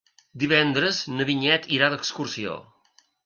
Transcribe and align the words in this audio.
Divendres 0.43 1.01
na 1.19 1.27
Vinyet 1.31 1.69
irà 1.77 1.91
d'excursió. 1.95 2.57